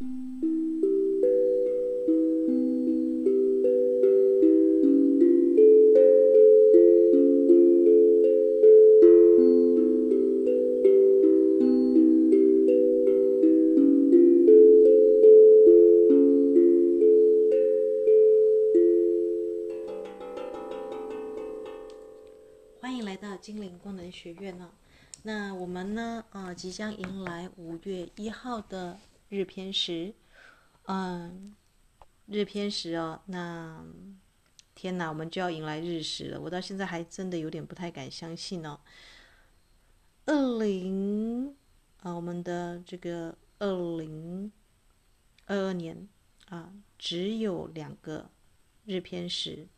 [0.00, 0.08] 欢
[22.96, 24.70] 迎来到金陵工能学院呢，
[25.24, 28.98] 那我们呢，啊，即将迎来五月一号的
[29.30, 30.12] 日偏食，
[30.84, 31.54] 嗯，
[32.26, 33.82] 日偏食哦，那
[34.74, 38.78] 天哪，我们就要迎来日食了，我到现在还真的有点不太敢相信哦。
[40.26, 41.56] 二零
[41.98, 44.50] 啊，我们的这个二零
[45.46, 46.08] 二二年
[46.46, 48.30] 啊，只有两个
[48.84, 49.68] 日偏食，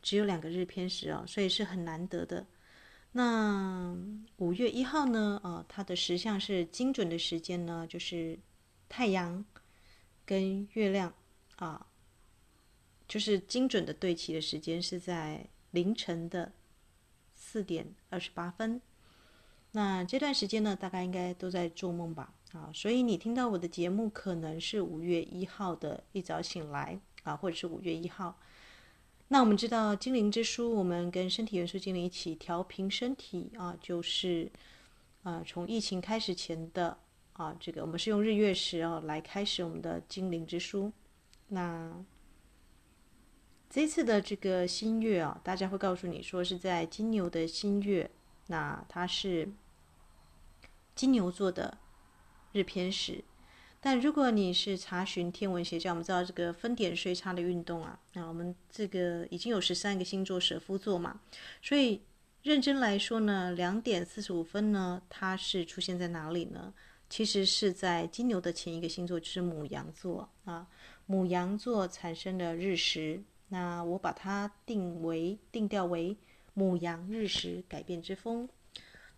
[0.00, 2.46] 只有两个日偏食哦，所以是很难得的。
[3.16, 3.96] 那
[4.36, 5.40] 五月一号呢？
[5.42, 8.38] 啊，它的时相是精准的时间呢，就是
[8.90, 9.42] 太阳
[10.26, 11.14] 跟月亮
[11.56, 11.86] 啊，
[13.08, 16.52] 就是精准的对齐的时间是在凌晨的
[17.34, 18.82] 四点二十八分。
[19.72, 22.34] 那这段时间呢，大概应该都在做梦吧？
[22.52, 28.38] 啊，所以你听到我的节目，可能是五月一号的一早醒来啊，或者是五月一号。
[29.28, 34.50] 那我们知道精灵之书，我们跟身体元素精灵一起调频身体啊，就是
[35.24, 36.96] 啊，从疫情开始前的
[37.32, 40.92] 啊，这个我们是用日月食啊来开始我们的精灵之书。
[41.48, 41.92] 那
[43.68, 48.08] 这次的这个新月啊，大家会告诉你说是在金牛的新月，
[48.46, 49.48] 那它是
[50.94, 51.76] 金牛座的
[52.52, 53.24] 日偏食。
[53.80, 61.20] 但如果你是查询天文学家，我们知道这个分点岁差的运动啊，那我们这个已经有十三个星座蛇夫座嘛，
[61.62, 62.00] 所以
[62.42, 66.74] 认真来说呢，两点四十五分呢，它是出现在哪里呢？
[67.08, 70.66] 其实是在金牛的前一个星座，就是牡羊座啊，
[71.08, 76.16] 牡羊座产生的日食，那我把它定为定调为
[76.56, 78.48] 牡羊日食改变之风。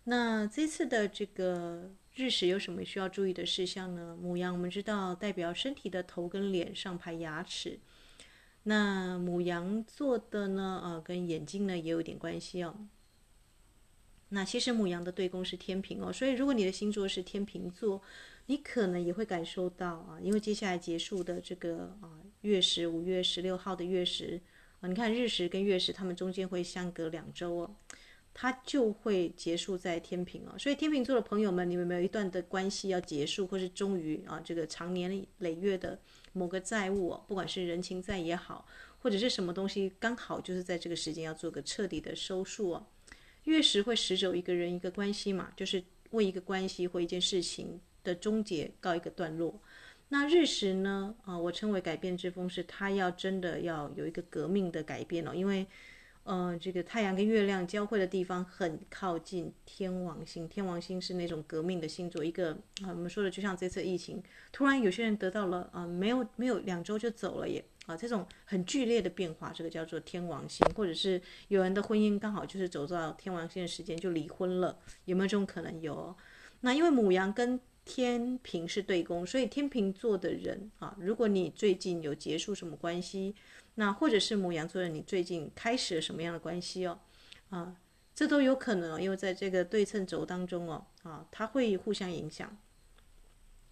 [0.03, 1.89] 那这次的这个。
[2.19, 4.13] 日食有什么需要注意的事项呢？
[4.21, 7.79] 母羊，我们知道代表身体的头跟脸上排牙齿。
[8.63, 12.75] 那母羊座的呢，呃，跟眼睛呢也有点关系哦。
[14.27, 18.01] 那其实母羊的对宫是天秤哦，所以如果你的星座是天秤座，
[18.47, 24.41] 你可能也会感受到啊，因为接下来结束的这个啊月食，五月十六号的月食
[24.81, 27.75] 啊，你看日食跟月食，它们中间会相隔两周哦。
[28.33, 35.99] 它就会结束在天秤哦，所以天秤座的朋友们，你们有没有一段的关系要结束，或是终于啊，这个长年累月的
[36.31, 38.65] 某个债务哦，不管是人情债也好，
[38.99, 42.87] 或者是什么东西，刚好就是在这个时间要做个彻底的收束哦。
[43.43, 49.59] 月食会使走一个人一个关系嘛，就是为一个关系或一件事情的终结告一个段落。
[50.09, 51.13] 那日食呢？
[51.25, 55.67] 啊，我称为改变之风，是它要真的要有一个革命的改变哦，因为。
[56.29, 62.23] 呃，这个太阳跟月亮交汇的地方很靠近天王星，天王星是那种革命的星座。
[62.23, 62.51] 一个
[62.83, 75.81] 啊，我们说的就像这次疫情，突然有些人得到了啊，没有没有两周就走了耶啊，这种很剧烈的变化，这个叫做天王星，或者是有人的婚姻刚好就是走到天王星的时间就离婚了，有没有这种可能？
[75.81, 76.15] 有。
[76.61, 83.33] 那因为母羊跟天秤是对宫，所以天秤座的人啊，如果你最近有结束什么关系。
[83.79, 86.99] 那或者是牡羊座的你最近开始了什么样的关系哦？
[87.49, 87.77] 啊，
[88.13, 92.57] 这都有可能，因为在这个对称轴当中哦，啊，它会互相影响。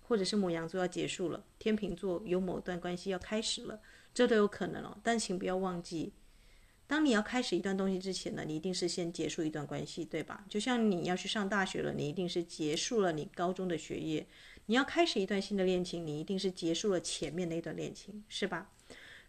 [0.03, 3.81] 或者是牡羊座要结束了，天秤座有某段关系要开始了，
[4.13, 4.97] 这都有可能哦。
[5.03, 6.13] 但请不要忘记，
[6.88, 10.45] 当你要开始一段东西之前呢，你一定是先结束一段关系，对吧？
[10.47, 14.25] 就像你要去上大学了，你一定是结束了你高中的学业；
[14.68, 18.72] 你要开始一段新的恋情，你一定是结束了前面那段恋情，是吧？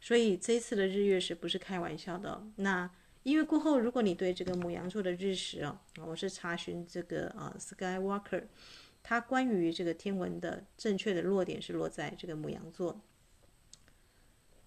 [0.00, 2.47] 所以这次的日月食不是开玩笑的。
[2.56, 2.91] 那
[3.25, 8.44] 因为过后，如果你对这个牡羊座的日食哦，我是查询这个啊 Skywalker，
[9.03, 13.00] 它关于这个天文的正确的落点是落在这个牡羊座。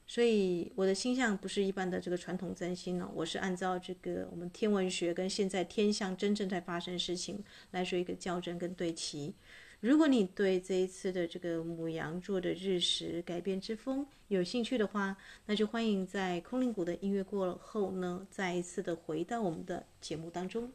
[0.06, 7.42] 所以我的星象不是一般的这个传统占星哦，我是按照这个我们天文学跟现在天象真正在发生事情
[7.72, 9.34] 来说一个校正跟对齐。
[9.82, 15.18] 如果你对这一次的这个母羊座的日食改变之风有兴趣的话，
[15.48, 20.72] 那就欢迎在空灵谷的音乐过后呢，再一次的回到我们的节目当中。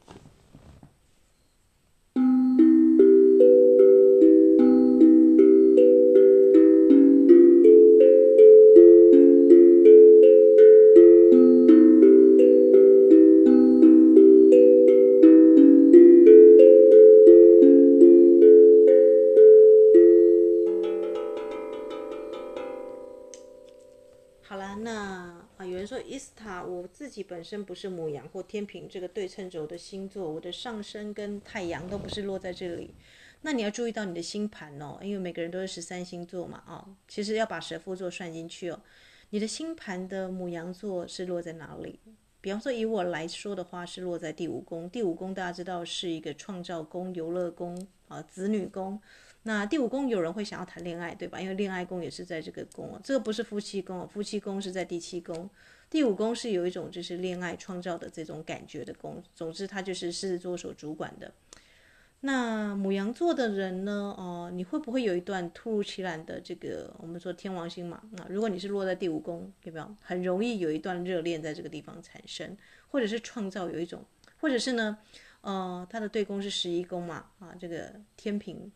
[27.23, 32.93] 本身不是母羊或天平这个对称轴的星座，我的上升跟太阳都不是落在这里。
[33.41, 38.81] 那你要注意到你的星盘哦，因为每个人都是十三星座嘛，哦，其实要把蛇夫座算进去哦。
[39.29, 41.99] 你的星盘的母羊座是落在哪里？
[42.41, 44.89] 比方说以我来说的话，是落在第五宫。
[44.89, 48.99] 第五宫大家知道是一个创造宫、游乐宫啊、子女宫。
[49.43, 51.39] 那第五宫有人会想要谈恋爱，对吧？
[51.39, 55.49] 因为恋爱宫也是在这个宫哦，这个不是夫妻宫哦，夫妻宫是在第七宫。
[55.89, 59.23] 第五宫是有一种就是恋爱创造的这种感觉的宫。
[59.33, 61.31] 总之，它就是狮子座所主管的。
[62.21, 64.13] 那母羊座的人呢？
[64.17, 68.01] 哦，你会不会有一段突如其来的这个我们说天王星嘛？
[68.11, 72.57] 那如果你是落在第五宫，有没有很容易有一段热恋在这个地方产生，
[72.89, 74.03] 或者是创造有一种，
[74.41, 74.97] 或者是呢？
[75.41, 77.27] 呃，他的对宫是十一宫嘛？
[77.39, 78.71] 啊，这个天秤。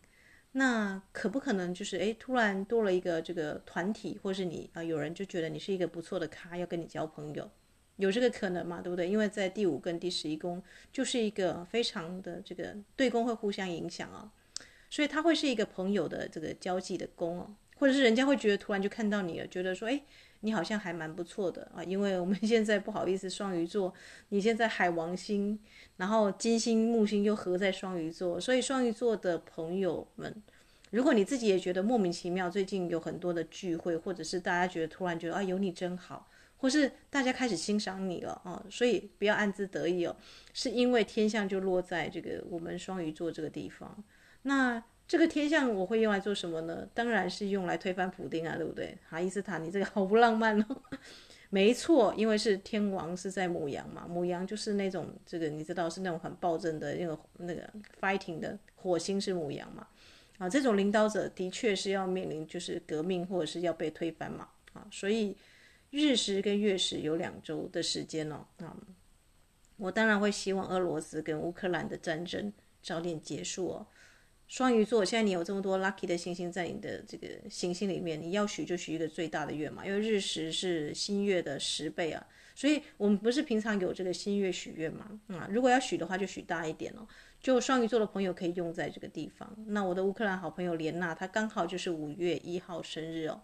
[0.52, 7.50] 那可不可能就是诶，突然多了一个这个团体，或是你啊，有人就觉得你是一个不错的咖，要跟你交朋友，
[7.96, 8.80] 有这个可能吗？
[8.82, 9.08] 对不对？
[9.08, 10.62] 因为在第五跟第十一宫
[10.92, 14.30] 就是一个非常的这个对宫会互相影响啊，
[14.90, 20.02] 所以他会是一个朋友的这个交际的宫哦，或者是人家会觉得突然就看到你了，觉得说诶。
[20.42, 23.94] 你好像还蛮不错的啊，因为我们现在不好意思，双鱼座，
[24.28, 25.58] 你现在海王星，
[25.96, 30.42] 然后金星、木星又合在双鱼座，所以双鱼座的朋友们，
[30.90, 40.16] 如果你自己也觉得莫名其妙，最近有很多的聚会，或者是大家觉得突然觉得啊有你真好，或是大家开始欣赏你了啊，所以不要暗自得意哦，
[40.52, 44.04] 是因为天象就落在这个我们双鱼座这个地方，
[44.42, 44.82] 那。
[45.06, 46.88] 这个天象我会用来做什么呢？
[46.94, 48.96] 当然是用来推翻普丁啊，对不对？
[49.08, 50.82] 哈伊斯塔，你这个好不浪漫哦。
[51.50, 57.68] 没错，因为是天王是在母羊嘛，母羊就是那种这个你知道是那种很暴政的那个那个
[58.00, 59.86] fighting 的火星是母羊嘛，
[60.38, 65.36] 啊，这种领导者的确是要面临就是革命或者是要被推翻嘛，啊，所以
[65.90, 68.74] 日食跟月食有两周的时间哦，啊，
[69.76, 72.50] 我当然会希望俄罗斯跟乌克兰的战争
[72.82, 73.86] 早点结束哦。
[74.52, 82.22] 双鱼座，现在你有这么多 lucky 的星星在你的这个行星里面，你要许就许一个最大的愿嘛，因为日食是新月的十倍啊，
[82.54, 87.08] 所以我们不是平常有这个新月许愿嘛，啊，如果要许的话就许大一点哦，
[87.40, 89.50] 就双鱼座的朋友可以用在这个地方。
[89.68, 93.40] 那我的乌克兰好朋友莲娜，她刚好就是五月一号生日哦，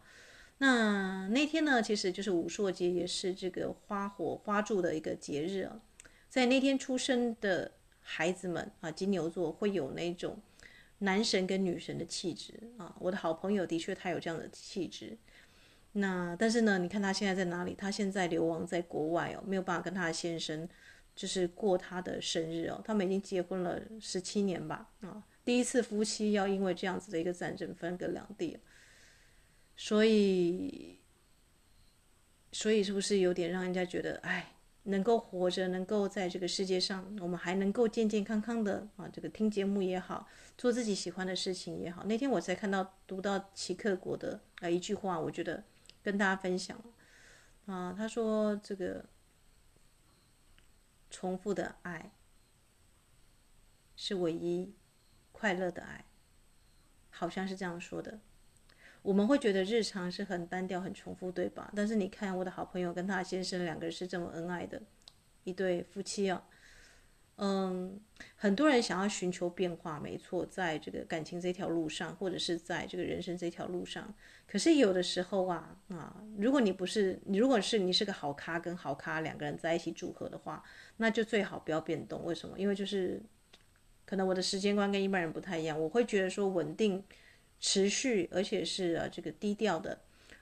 [0.59, 5.81] 那那天呢，其实就是武硕节，也是这个花火花柱的一个节日啊，
[6.29, 7.73] 在那天出生的
[8.03, 10.39] 孩子们啊，金牛座会有那种。
[10.99, 15.17] 男神跟女神的气质啊，我的好朋友的确他有这样的气质。
[15.93, 17.75] 那但是呢，你看他现在在哪里？
[17.75, 20.69] 他现在流亡在国外哦，没有办法跟他的先生
[21.17, 22.81] 就是过他的生日哦。
[22.85, 28.59] 他们已经结婚了十七年吧啊，第一次夫妻要因为这样子的一个战争分隔两地，
[29.77, 30.99] 所以
[32.53, 34.53] 所以是不是有点让人家觉得哎？
[34.88, 40.26] 能够活着，能够在这个世界上，我们还能够健健康康的啊，这个听节目也好，
[40.56, 42.05] 做自己喜欢的事情也好。
[42.05, 45.62] 那天我才看到读到齐克国的啊一句话，我觉得
[46.02, 46.79] 跟大家分享
[47.67, 49.05] 啊，他说这个
[51.11, 52.12] 重复的爱
[53.94, 54.75] 是唯一
[55.32, 56.06] 快乐的爱，
[57.11, 58.20] 好像是这样说的。
[59.03, 61.73] 我们会觉得日常是很单调、很重复，对吧？
[61.75, 64.83] 但是你看我的好朋友跟他先生两个人是这么恩爱的
[65.45, 66.45] 一对夫妻啊。
[67.40, 68.00] 嗯，
[68.35, 74.12] 很多人想要寻求变化，没错，在这个感情这条路上，或者是在这个人生这条路上。
[74.47, 80.64] 可是有的时候啊啊，如果你不是，如果是你是个好咖跟好咖两个人在一起组合的话，
[80.97, 82.25] 那就最好不要变动。
[82.25, 82.59] 为什么？
[82.59, 83.23] 因为就是
[84.05, 87.05] 可能我的时间观跟一般人不太一样，我会觉得说稳定。
[87.61, 89.99] 持续，而且是啊，这个低调的，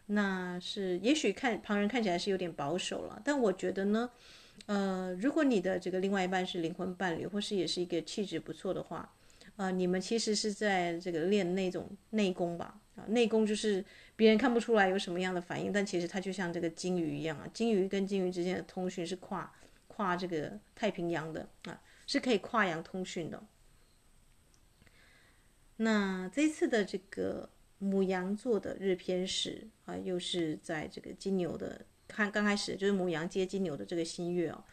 [0.06, 4.10] 那是也许看旁人看起来是有点保守了，但我觉得呢，
[4.66, 9.14] 呃，如果你的这个另外一半是灵魂伴侣，或是也是一个气质不错的话，
[9.56, 13.82] 呃，你们其实是在这个练那种内功吧，啊，内功就是
[14.14, 19.50] 别人看不出来有什么样的反应，但其实它就像这个鲸鱼一样啊，鲸鱼跟鲸鱼之间的通讯是跨
[19.88, 23.42] 跨这个太平洋的啊，是可以跨洋通讯的。
[25.78, 34.64] 那这次的这个母羊座的日偏食啊，又是在这个金牛的看刚开始就是母羊接金牛的这个新月哦，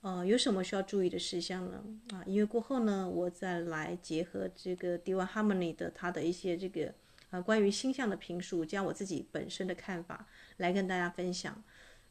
[0.00, 1.84] 呃，有什么需要注意的事项呢？
[2.12, 6.92] 啊，因为过后呢，我再来结合这个 Divine Harmony 的它的一些这个
[7.30, 10.26] 啊关于星象的评述，加我自己本身的看法
[10.56, 11.62] 来跟大家分享。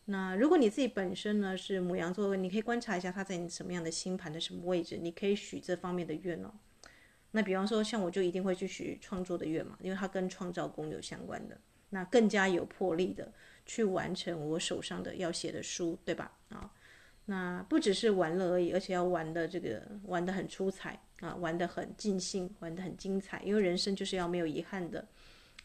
[0.06, 6.54] 那如果你自己本身呢是母羊座，你可以观察一下它在你什么样的星盘的什么位置，你可以许这方面的愿哦。
[7.32, 11.58] 那比方说，像我就一定会去许创作的愿嘛，因为它跟创造宫有相关的。
[11.90, 13.32] 那更加有魄力的
[13.66, 16.32] 去完成我手上的要写的书，对吧？
[16.50, 16.72] 啊，
[17.26, 25.08] 那不只是玩乐而已，而且要玩的这个玩得很出彩啊，玩得很尽兴，玩得很精彩，因为人生就是要没有遗憾的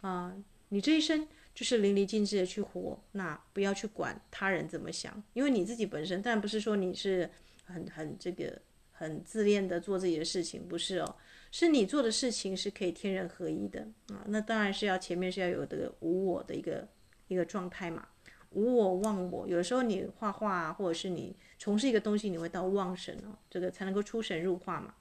[0.00, 0.34] 啊，
[0.68, 1.26] 你这一生。
[1.54, 7.30] 就是淋漓尽致的去活，那不要去管他人怎么想，因为你自己本身，但不是说你是
[7.64, 11.16] 很很这个很自恋的做自己的事情，不是哦，
[11.54, 16.88] 是你做的事情是可以天人合一的啊，那当然是要前面是要有这个无我的一个
[17.28, 18.08] 一个状态嘛，
[18.50, 24.94] 无我忘我，有时候你画画啊，或者是你从事一个东西，你会到忘神哦，这个才能够出神入化嘛，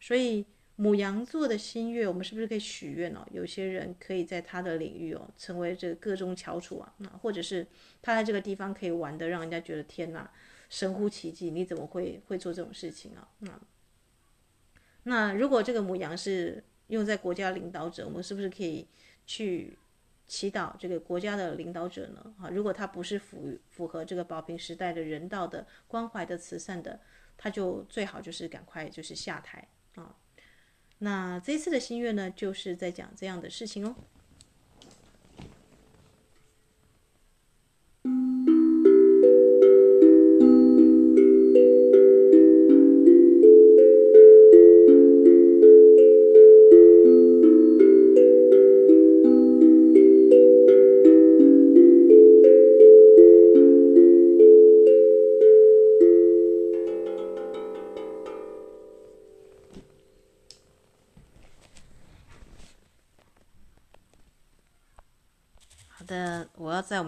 [0.00, 0.46] 所以。
[0.76, 3.24] 牡羊座的新月，我们是不是可以许愿哦？
[3.30, 7.64] 有些人可以在他的领域哦，成为这个个中翘楚啊，那或者是
[8.02, 10.28] 他在这个地方可以玩得让人家觉得天哪，
[10.68, 13.28] 神乎其技，你怎么会会做这种事情啊？
[13.38, 13.60] 那
[15.04, 18.86] 那如果这个母羊是用在国家领导者，我们是不是可以
[19.26, 19.78] 去
[20.26, 22.34] 祈祷这个国家的领导者呢？
[22.40, 27.00] 啊，如果他不是符符合这个宝瓶时代的人道的关怀的慈善的，
[27.36, 30.16] 他就最好就是赶快就是下台啊。
[30.98, 33.94] 那这次的心愿呢，就是在讲这样的事情哦。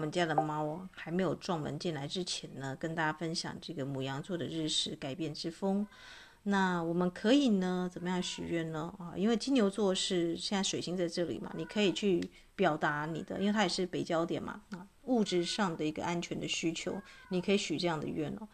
[0.07, 5.85] 们家的猫还没有撞门进来之前呢，跟大家分享这个母羊座的日食改变之风。
[6.43, 8.93] 那我们可以呢，怎么样许愿呢？
[8.97, 12.23] 啊，因为金牛座是现在水星在这里嘛，你可以去
[12.55, 18.47] 表达你的，因为它也是北焦点嘛，啊，物质上的一个安全的需求，你可以许这样的愿哦。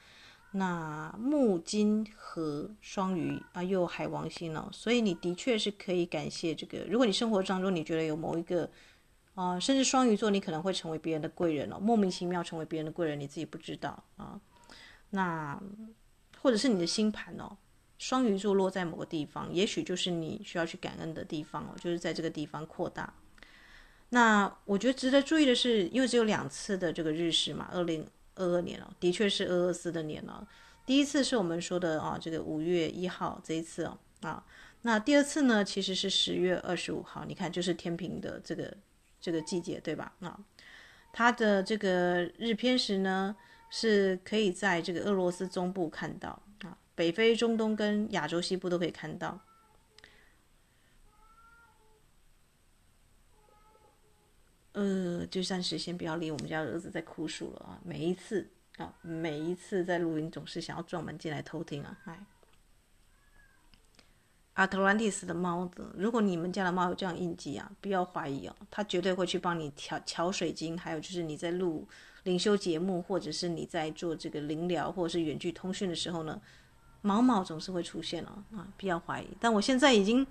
[0.54, 6.80] 那木金和双鱼啊，又海王星哦，所以你的确是可以感谢这个。
[6.90, 8.68] 如果你生活当中你觉得有某一个。
[9.36, 14.40] 啊、甚至双鱼座，你可能会成为别人的贵人哦，莫名其妙成为别人的贵人，你自己不知道啊。
[15.10, 15.60] 那
[16.40, 17.58] 或者是你的星盘哦，
[17.98, 23.12] 双鱼座落在某个地方，也许就是你需要去感恩的地方哦，就是在这个地方扩大。
[24.10, 30.48] 那我觉得值得注意的是，因为只有两次的这个日食嘛，二零二二年哦，的确是二二四的年了。
[30.86, 34.46] 第一次是我们说的啊，这个五月一号这一次哦啊，
[34.84, 38.72] 那第二次呢，其实是十月二十五号，你看就是天秤的这个。
[39.24, 40.14] 这个季节对吧？
[40.20, 40.38] 啊，
[41.14, 43.34] 它的这个日偏食呢，
[43.70, 49.40] 是可以在这个俄罗斯中部看到啊，北非、中东跟亚洲西部都可以看到。
[54.74, 57.80] 呃，就暂时先不要理我们家儿子在哭诉了啊！
[57.86, 62.20] 每一次啊，每一次在录音总是想要撞门进来偷听啊，哎。
[64.54, 71.88] 阿特兰蒂斯的猫子，如果你们家的猫有这样印记啊，不要怀疑哦，它绝对会去帮你调调水晶，还有就是你在录
[72.24, 76.40] 灵修节目，或者是你在做这个灵疗或者是远距通讯的时候呢，
[77.02, 79.28] 毛毛总是会出现哦，啊，不要怀疑。
[79.40, 80.26] 但我现在已经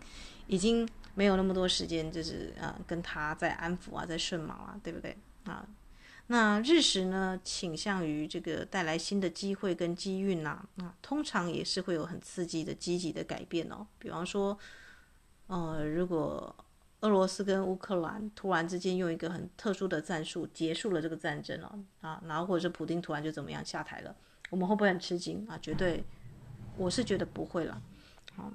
[0.46, 5.66] 已经没有那么多时间，就是啊，跟它在安抚啊，在顺毛啊，对不对啊？
[6.28, 13.86] 那日食呢，倾向于这个带来新的机会跟机运呐，啊，通常也是会有很刺激的积极的改变哦。
[13.98, 14.58] 比方说，
[15.48, 16.54] 呃，如果
[17.00, 24.16] 俄罗斯跟乌克兰突然之间用一个很特殊的战术结束了这个战争哦，啊，然后或者是普丁突然就怎么样下台了，
[24.48, 25.58] 我们会不会很吃惊啊？
[25.60, 26.02] 绝对，
[26.78, 27.82] 我是觉得不会了，
[28.36, 28.50] 好。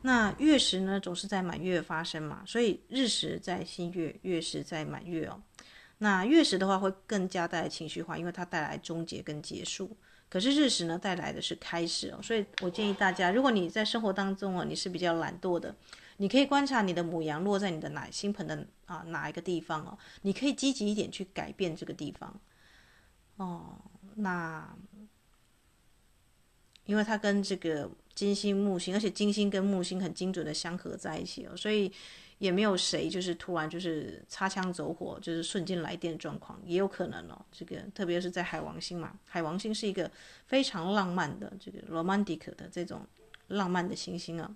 [0.00, 5.42] 那月食呢，总是在满月发生嘛，所以日食在新月，月食在满月哦。
[5.98, 9.96] 那月食的话会更加带来情绪化，因为它带来终结跟结束。
[10.28, 12.20] 可是日食呢，带来的是开始哦。
[12.22, 15.74] 所以我建议大家，如果你在生活当中哦，你是比较懒惰的，
[16.18, 22.40] 你可以观察你的母羊落在你的哪星盆的啊哪一个地方哦，你可以积极一点去改变这个地方
[23.36, 23.76] 哦。
[24.16, 24.76] 那
[26.84, 27.90] 因为它跟这个。
[28.18, 31.88] 金星、木星，而且金星跟木星很精准的相合在一起哦，所以
[32.38, 37.44] 也没有谁就是突然就是擦枪走火，就是瞬间来电状况，也有可能哦。
[37.50, 40.10] 这个特别是在海王星嘛，海王星是一个
[40.46, 43.06] 非常浪漫的这个 romantic 的这种
[43.48, 44.50] 浪漫的行星啊。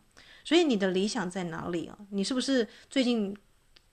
[0.44, 1.98] 所以你的理想在哪里啊？
[2.10, 3.36] 你是不是最近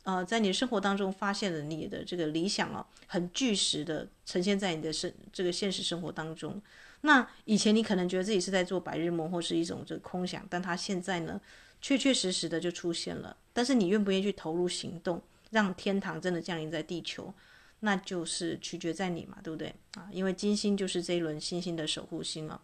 [0.04, 6.62] 呃在你的生活当中发现了你的这个理想啊，很具实的呈现在你的生这个现实生活当中？
[7.02, 11.40] 那以前你可能觉得自己是在做白日梦或是一种这空想，但他现在呢，
[11.82, 13.36] 确确实实的就出现了。
[13.54, 15.22] 但是你愿不愿意去投入行动，
[15.52, 17.34] 让天堂真的降临在地球，
[17.82, 20.10] 那就是取决在你嘛，对不对啊？
[20.12, 22.62] 因为金星就是这一轮星星的守护星了。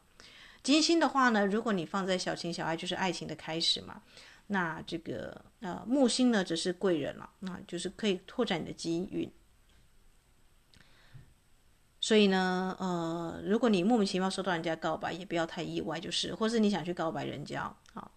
[0.63, 4.01] 金星的话呢，如果你放在小情小爱，就是爱情的开始嘛。
[4.47, 9.31] 那这个呃木星呢，则是贵人了，那就是可以拓展你的机运。
[11.99, 18.11] 所以呢，呃，如果你莫名其妙收到人家告白，也不要太意外，就是，或是你想去告白人家，好，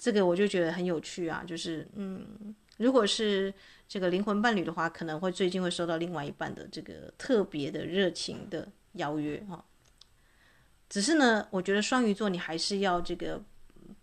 [0.00, 3.54] 这个我就觉得很有趣啊，就是，嗯，如果是
[3.86, 9.62] 这个灵魂伴侣的话，可能会最近会收到另外一半的这个特别的热情的邀约哈。
[10.88, 13.40] 只是呢，我觉得双鱼座你还是要这个。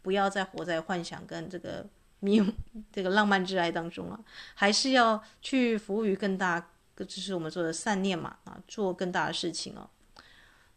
[0.02, 1.86] 不要再活在幻想跟这个
[2.20, 2.42] 迷
[2.94, 4.20] 这个浪漫之爱当中了，
[4.54, 9.90] 还是要去服务于更大，这是我们做的善念嘛啊，做更大的事情哦。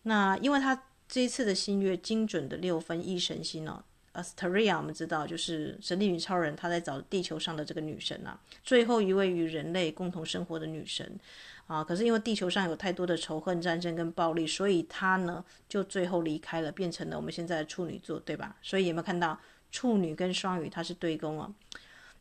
[0.03, 11.19] 那因为他这一次的新月精准的六分一神星哦，Asteria 我们知道就是神力女超人，她在找地球上的这个女神啊，最后一位与人类共同生活的女神。
[11.67, 18.57] 啊，可是因为地球上有太多的仇恨、战争跟暴力，所以他呢就最后离开了，变成了我们现在的处女座，对吧？
[18.61, 19.39] 所以有没有看到
[19.71, 21.55] 处女跟双鱼它是对宫哦？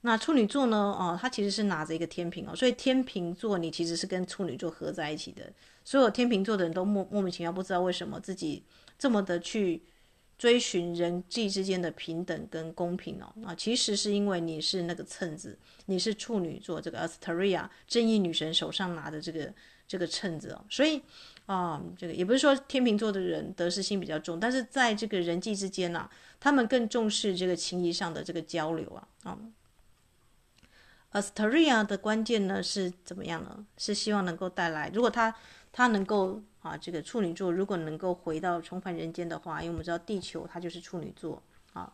[0.01, 0.77] 那处女座呢？
[0.77, 5.51] 哦，它其实是拿着一个天平哦，所以天秤座你其实是跟处女座合在一起的。
[5.83, 8.63] 所有天秤座的人都莫莫名其妙不知道为什么自己
[8.99, 9.81] 这么的去。
[10.39, 19.53] 追寻人际之间的平等跟公平哦，啊，其实是因为你是那个秤子，你是处女座这个 Asteria 正义女神手上拿的这个
[19.85, 21.01] 这个秤子哦，所以
[21.45, 29.37] 啊，这个也不是说天秤座的人得失心比较重，但是在这个人际之间呢、他们更重视这个情谊上的这个交流啊，啊
[31.11, 33.65] ，Asteria 的关键呢是怎么样呢？
[33.77, 35.35] 是希望能够带来，如果他
[35.73, 36.41] 他能够。
[36.61, 41.41] 啊，这个处女座如果能够回到重返人间的话，因为我们知道地球它就是处女座
[41.73, 41.93] 啊，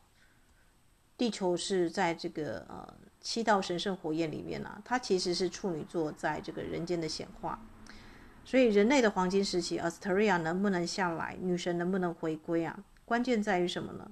[1.18, 7.60] 地球是在这个呃七道神圣火焰里面呢、它其实是处女座在这个人间的显化，
[8.44, 12.84] 所以人类的黄金时期，Asteria 能不能下来，女神能不能回归啊？
[13.06, 14.12] 关键在于什么呢？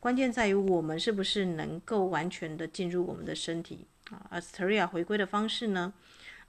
[0.00, 5.94] 关键在于我们是不是能够完全的进入我们的身体啊？Asteria 回归的方式呢？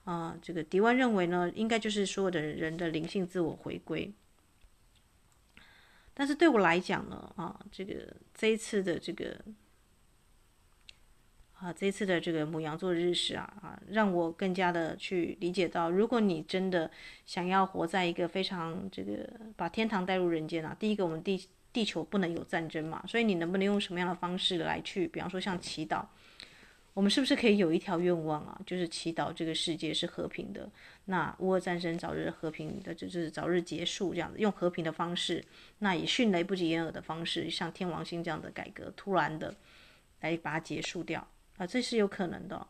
[0.06, 4.14] 啊、这个迪万认为呢，应该就是所有的人的灵性自我回归。
[6.14, 9.36] 但是对我来讲呢，啊，这个这一次的这个
[11.56, 16.92] 啊，这一次的这个母羊座日食啊，啊，让我更加的去理解到，如果你真的
[17.26, 26.06] 想要活在一个非常这个把天堂带入人间啊，第一个我们地地球不能有战争嘛，所以你能不能用什么样的方式来去，比方说像祈祷。
[26.96, 28.58] 我们是不是可以有一条愿望啊？
[28.66, 30.72] 就是祈祷这个世界是和平的，
[31.04, 35.44] 那乌俄战争早日和平的，就是早日结束这样子，用和平的方式，
[35.80, 39.54] 那以迅雷不及掩耳的方式，像天王星这样的改革，突然的
[40.22, 41.28] 来把它结束掉
[41.58, 42.66] 啊，这是有可能的。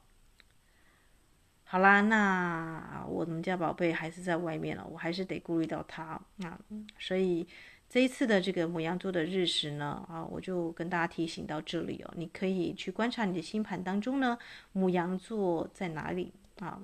[1.64, 6.60] 好啦，那我们家宝贝还是在外面了，我还是得顾虑到他啊，
[6.98, 7.48] 所以。
[7.96, 14.38] 这一次的这个母羊座的日食呢，啊，我就跟大家提醒到这里哦，你可以去观察你的星盘当中呢，
[14.74, 16.84] 母羊座在哪里啊？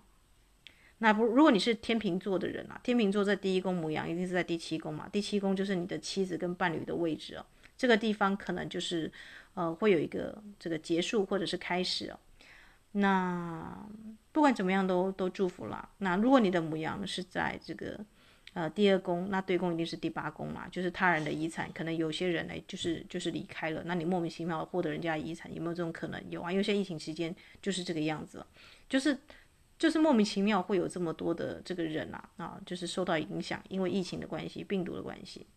[0.99, 7.45] 那不，如果你是天秤座的人啊，天秤座在第一宫，母羊一定是在第七宫嘛，第七宫就是你的妻子跟伴侣的位置哦，
[7.75, 9.11] 这个地方可能就是
[9.55, 12.17] 呃会有一个这个结束或者是开始哦。
[12.93, 13.85] 那
[14.31, 15.89] 不管怎么样都都祝福了。
[15.97, 17.99] 那如果你的母羊是在这个。
[18.53, 26.21] 呃，第二宫，那对宫一定是第八宫嘛，就是他人的遗产，可能有些人呢，就是就是离开了，那你莫名其妙获得人家遗产，有没有这种可能？
[26.29, 28.45] 有啊，因为现在疫情期间就是这个样子，
[28.89, 29.17] 就是
[29.79, 35.47] 就是莫名其妙会有这么多的这个人啊啊，就是受到影响，因为疫情的关系，病毒的关系。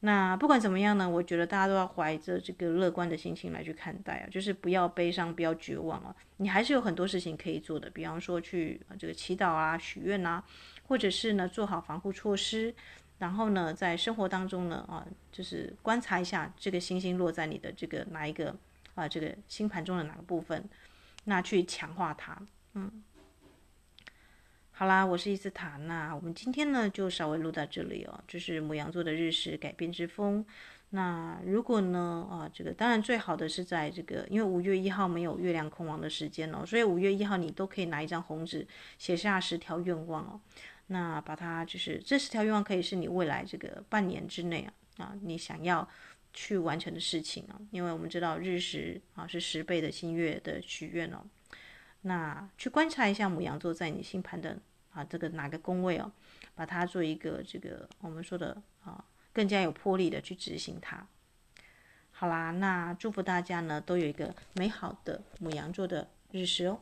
[0.00, 10.42] 那不管怎么样呢，我觉得大家都要怀着这个乐观的心情来去看待啊，就是不要悲伤，不要绝望啊，你还是有很多事情可以做的，比方说去这个祈祷啊、许愿啊。
[10.88, 12.74] 或者是呢，做好防护措施，
[13.18, 18.56] 然后呢，在生活当中呢，啊，就是观察一下这个星星落在你的这个哪一个
[18.94, 20.64] 啊，这个星盘中的哪个部分，
[21.24, 22.40] 那去强化它。
[22.72, 23.04] 嗯，
[24.72, 30.44] 好啦，我是伊斯塔，那我们今天呢就稍微录到这里哦，就是牡羊座的日食改变之风。
[30.90, 40.40] 那如果呢，啊，这个当然最好的是在这个，因为五月一号没有月亮空亡的时间哦，所以五月一号你都可以拿一张红纸写下十条愿望哦。
[40.88, 44.72] 那把它就是这十条愿望，可以是你未来这个半年之内啊
[45.04, 45.86] 啊，你想要
[46.32, 51.24] 去完成的事情啊，因为我们知道日食啊是十倍的新月的许愿哦。
[52.02, 54.56] 那去观察一下牡羊座在你星盘的
[54.90, 56.10] 啊这个哪个宫位哦，
[56.54, 61.06] 把它做一个这个我们说的啊更加有魄力的去执行它。
[62.12, 66.80] 好啦，那祝福大家呢都有一个美好的母羊座的日食哦。